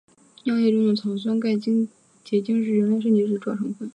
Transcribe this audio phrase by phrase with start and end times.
[0.45, 3.87] 尿液中的草酸钙结晶是人类肾结石的主要成分。